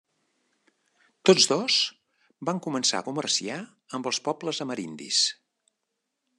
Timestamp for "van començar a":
2.49-3.07